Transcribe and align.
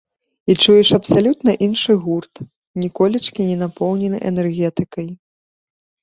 І 0.51 0.53
чуеш 0.67 0.89
абсалютна 0.97 1.51
іншы 1.65 1.95
гурт, 2.05 2.41
ніколечкі 2.83 3.41
не 3.49 3.57
напоўнены 3.63 4.17
энергетыкай. 4.31 5.07